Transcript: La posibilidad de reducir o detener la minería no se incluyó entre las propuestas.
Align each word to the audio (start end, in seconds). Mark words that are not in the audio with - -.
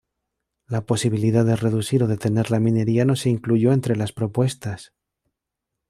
La 0.67 0.81
posibilidad 0.87 1.45
de 1.45 1.55
reducir 1.55 2.01
o 2.01 2.07
detener 2.07 2.49
la 2.49 2.59
minería 2.59 3.05
no 3.05 3.15
se 3.15 3.29
incluyó 3.29 3.71
entre 3.71 3.95
las 3.95 4.11
propuestas. 4.11 4.93